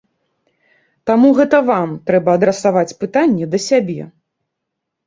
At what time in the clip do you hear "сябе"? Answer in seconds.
3.69-4.01